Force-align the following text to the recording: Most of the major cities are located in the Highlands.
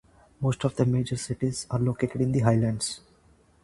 Most 0.39 0.63
of 0.63 0.75
the 0.77 0.85
major 0.87 1.15
cities 1.15 1.67
are 1.69 1.77
located 1.77 2.21
in 2.21 2.31
the 2.31 2.39
Highlands. 2.39 3.01